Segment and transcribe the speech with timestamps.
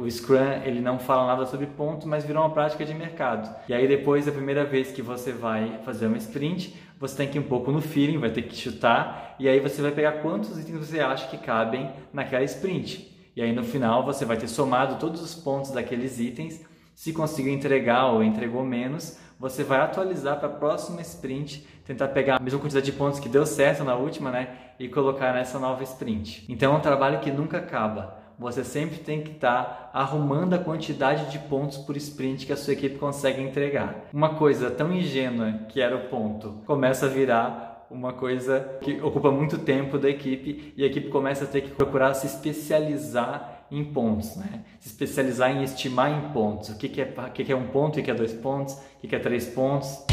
[0.00, 3.54] O Scrum ele não fala nada sobre pontos, mas virou uma prática de mercado.
[3.68, 7.36] E aí depois, a primeira vez que você vai fazer uma sprint, você tem que
[7.36, 10.58] ir um pouco no feeling, vai ter que chutar, e aí você vai pegar quantos
[10.58, 13.14] itens você acha que cabem naquela sprint.
[13.36, 16.64] E aí no final você vai ter somado todos os pontos daqueles itens.
[16.94, 22.36] Se conseguiu entregar ou entregou menos, você vai atualizar para a próxima sprint, tentar pegar
[22.36, 24.48] a mesma quantidade de pontos que deu certo na última, né,
[24.78, 26.46] e colocar nessa nova sprint.
[26.48, 30.58] Então é um trabalho que nunca acaba você sempre tem que estar tá arrumando a
[30.58, 34.08] quantidade de pontos por sprint que a sua equipe consegue entregar.
[34.14, 39.30] Uma coisa tão ingênua que era o ponto começa a virar uma coisa que ocupa
[39.30, 43.84] muito tempo da equipe e a equipe começa a ter que procurar se especializar em
[43.84, 44.64] pontos, né?
[44.78, 46.70] Se especializar em estimar em pontos.
[46.70, 48.74] O que, que, é, o que, que é um ponto, o que, é dois pontos,
[48.74, 50.06] o que, que é três pontos.